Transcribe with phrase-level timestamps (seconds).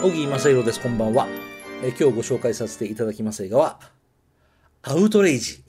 [0.00, 0.80] 小木正弘です。
[0.80, 1.26] こんばんは。
[1.82, 3.80] え今日ご紹介させていただきます映画は、
[4.82, 5.64] アウトレイジ。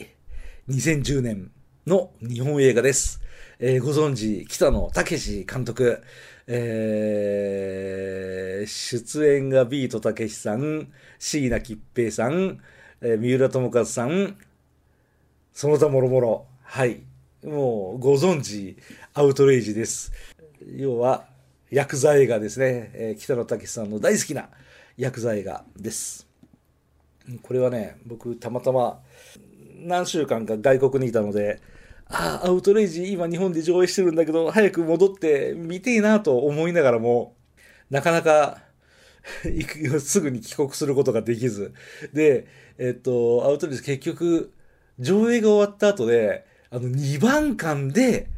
[0.70, 1.50] 2010年
[1.88, 3.22] の日本映画です。
[3.60, 6.04] えーご存知、北野武監督。
[6.48, 12.60] えー出演がビートたけしさん、椎名桔平さん、
[13.02, 14.38] えー三浦友和さん、
[15.54, 16.46] その他もろもろ。
[16.64, 17.02] はい。
[17.44, 18.78] もうご存知、
[19.16, 20.12] アウトレイジです。
[20.76, 21.26] 要は、
[21.72, 22.90] ヤクザ映画ですね。
[22.96, 24.50] えー北野武さんの大好きな
[24.98, 26.28] ヤクザ映画です。
[27.44, 29.02] これはね、僕たまたま
[29.76, 31.62] 何週間か外国にいたので、
[32.08, 37.36] ああ、アウトレイジ今日本で上映してるんだけど、早く戻って見てえなと思いながらも、
[37.92, 38.64] なかなか
[40.02, 41.74] すぐに帰国することができず。
[42.14, 42.48] で、
[42.80, 44.52] えっと、アウトレイジ結局、
[44.98, 48.32] 上映が終わった後で、あの、2番館で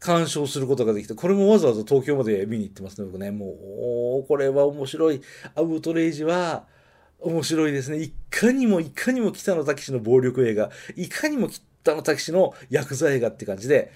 [0.00, 3.30] 鑑賞することができて、これもわざわざ東京まで見に行ってますね、僕ね。
[3.30, 5.20] もう、これは面白い。
[5.54, 6.66] アウトレイジは、
[7.18, 7.98] 面白いですね。
[7.98, 13.90] いかにもいかにも北野武の暴力映画、いかにも北野武のヤクザ映画って感じで、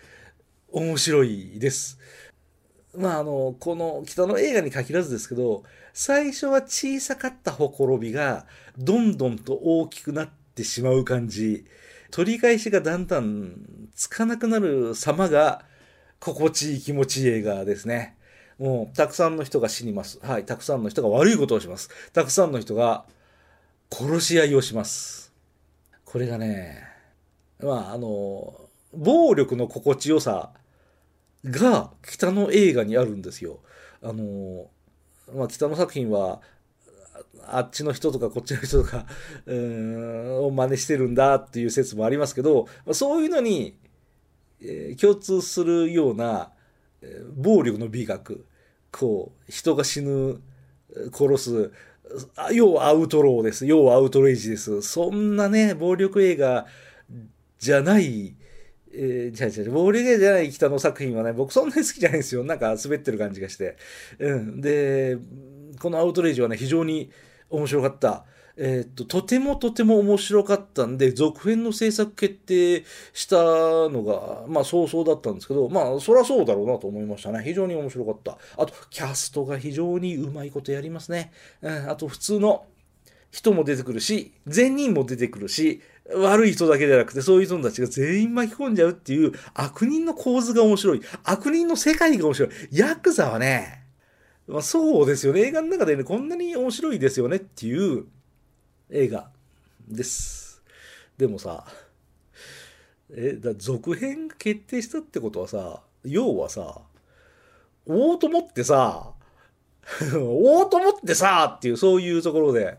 [0.72, 1.98] 面白いです。
[2.96, 8.46] まあ、あの、この北の映画に限らずですけど、最初は小さかったほころびが、
[8.78, 11.66] どんどんと大きくなってしまう感じ。
[12.10, 15.64] 取り返しがだんだんつかなくなる様が、
[16.20, 18.16] 心地いい気持ちいい映画ですね。
[18.58, 20.18] もう、たくさんの人が死にます。
[20.22, 20.44] はい。
[20.44, 21.88] たくさんの人が悪いことをします。
[22.12, 23.06] たくさんの人が
[23.90, 25.32] 殺し合いをします。
[26.04, 26.84] これがね、
[27.58, 28.54] まあ、あの、
[28.92, 30.50] 暴力の心地よさ
[31.44, 33.60] が北の映画にあるんですよ。
[34.02, 34.68] あの、
[35.34, 36.42] まあ、北の作品は、
[37.46, 39.06] あっちの人とかこっちの人とか、
[39.46, 43.78] うーん、を真似してるんだっていう説もありますけど、そういうのに、
[44.62, 46.52] えー共通するような、
[47.02, 48.46] えー暴力の美学、
[48.92, 50.40] こう、人が死ぬ、
[51.12, 51.72] 殺す、
[52.52, 53.66] 要はアウトローです。
[53.66, 54.82] 要はアウトレイジです。
[54.82, 56.66] そんなね、暴力映画
[57.58, 58.34] じゃない、
[58.92, 62.42] えー、じゃじゃ暴力映画じゃない北の作品はね、僕そんなに好きじゃないんですよ。
[62.44, 63.76] なんか滑ってる感じがして。
[64.18, 64.60] うん。
[64.60, 65.18] で、
[65.80, 67.10] このアウトレイジはね、非常に
[67.48, 68.24] 面白かった。
[68.62, 72.84] えーっと、とてもとても面白かったんで、続編の制作決定
[73.14, 73.38] した
[73.88, 77.42] のが、まあ、早々だったんですけど、まあ、そりゃそうだろうなと思いましたね。
[77.42, 78.36] 非常に面白かった。
[78.58, 81.32] あと、キャストが非常にうまいことやりますね。
[81.62, 82.66] うん、あと、普通の
[83.30, 85.80] 人も出てくるし、善人も出てくるし、
[86.14, 91.00] 悪い人だけじゃなくて、そういう人たちが全員巻き込んじゃうっていう悪人の構図が面白い。
[91.24, 92.50] 悪人の世界が面白い。
[92.72, 93.86] ヤクザはね、
[94.46, 95.40] まあ、そうですよね。
[95.40, 98.04] 映画の中でね、こんなに面白いですよねっていう
[98.90, 99.30] 映画
[99.88, 100.62] です。
[101.16, 101.64] でもさ、
[103.12, 106.82] え、だ続編が決定したってことはさ、要はさ、
[107.86, 109.12] おうと思ってさ、
[110.14, 112.78] おうと思ってさっていう、そういうところで、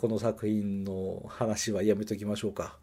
[0.00, 2.78] この作品の話はやめときましょうか。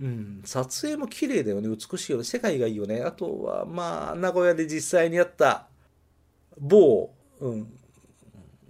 [0.00, 3.02] うん、撮影も綺麗だよね、美しいよね、世界がいいよね。
[3.02, 5.66] あとは、まあ、名古屋で実際にあった
[6.58, 7.72] 某、うん、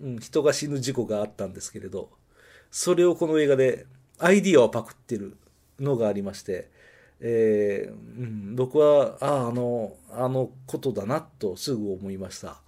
[0.03, 2.11] うん、人が死ぬ事故があったんですけれど、
[2.71, 3.87] それをこの映画で
[4.19, 5.37] アイディアをパクってる
[5.79, 6.69] のがありまして、
[7.21, 12.61] えーうん、僕は、ああ、あの、あのことだなとすぐ思いました。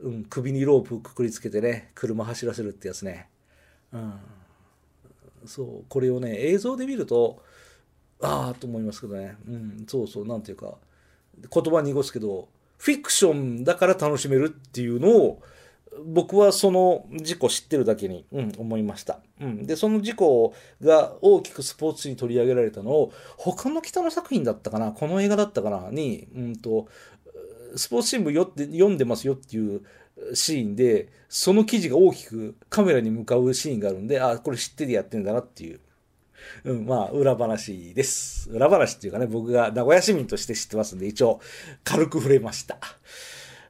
[0.00, 3.28] うん、首にロープくくりつけてね、車走らせるってやつね。
[3.92, 4.14] うん、
[5.46, 7.42] そう、これをね、映像で見ると、
[8.20, 9.36] ああ、と思いますけどね。
[9.46, 10.76] うん、そうそう、なんていうか、
[11.38, 12.48] 言葉濁すけど、
[12.78, 15.42] フィクションだから楽しめるっていうのを、
[16.04, 19.20] 僕はその事故知ってるだけに、うん、思いました。
[19.40, 19.66] うん。
[19.66, 26.88] で、その事故が大きくスポーツに取り上げられたのを、他の北の作品だったかな、この映画だったかな、に、うんと、
[27.76, 29.82] スポーツ新聞よって読んでますよっていう
[30.34, 35.80] シーンで、その記事が大きくカメラに向かうシーンがあるんで、あ、これ知っててやってんだなっていう。
[36.64, 38.50] うん、まあ、裏話です。
[38.50, 41.40] 裏話っていうかね、僕が名古屋市民として知ってますんで、一応、
[41.84, 42.78] 軽く触れました。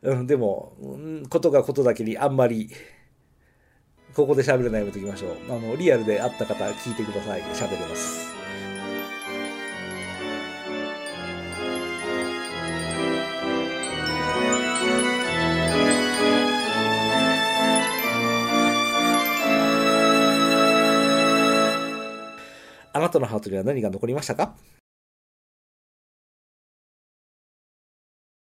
[0.03, 2.71] うん、でも、うんことがことだけにあんまり、
[4.15, 5.37] ここで喋るのやめときましょう。
[5.49, 7.43] あの、リアルで会った方聞いてください。
[7.55, 8.33] 喋れます。
[22.95, 24.55] あなたのハートには何が残りましたか？